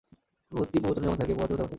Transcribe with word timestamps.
ভক্তি 0.51 0.77
প্রবচনে 0.79 1.03
যেমন 1.03 1.17
থাকে, 1.17 1.33
পোহাতে 1.33 1.53
ও 1.53 1.57
তেমন 1.57 1.61
থাকে। 1.65 1.69